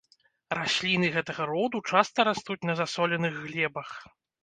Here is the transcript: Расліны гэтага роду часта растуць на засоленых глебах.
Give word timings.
Расліны 0.59 1.11
гэтага 1.17 1.47
роду 1.53 1.83
часта 1.93 2.19
растуць 2.31 2.61
на 2.73 2.79
засоленых 2.83 3.33
глебах. 3.47 3.89